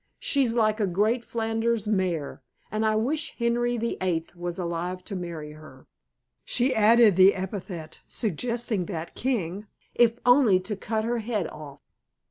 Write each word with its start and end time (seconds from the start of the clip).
She's 0.17 0.55
like 0.55 0.79
a 0.79 0.87
great 0.87 1.23
Flanders 1.23 1.87
mare. 1.87 2.41
And 2.71 2.83
I 2.83 2.95
wish 2.95 3.35
Henry 3.37 3.77
VIII 3.77 4.25
was 4.33 4.57
alive 4.57 5.03
to 5.03 5.15
marry 5.15 5.51
her," 5.51 5.85
she 6.43 6.73
added 6.73 7.15
the 7.17 7.35
epithet 7.35 8.01
suggesting 8.07 8.87
that 8.87 9.13
king, 9.13 9.67
"if 9.93 10.17
only 10.25 10.59
to 10.61 10.75
cut 10.75 11.03
her 11.03 11.19
head 11.19 11.45
off." 11.49 11.81